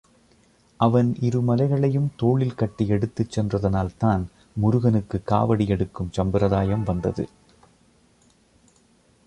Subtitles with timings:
[0.79, 4.23] அவன் இரு மலைகளையும் தோளில் கட்டி எடுத்துச் சென்றதனால்தான்
[4.53, 7.29] முருகனுக்கு காவடி எடுக்கும் சம்பிரதாயம் வந்தது.